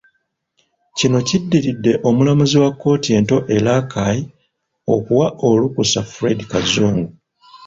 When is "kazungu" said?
6.51-7.07